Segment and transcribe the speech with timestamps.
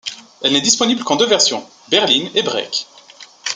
[0.41, 2.87] Elle n’est disponible qu’en deux versions, berline et break.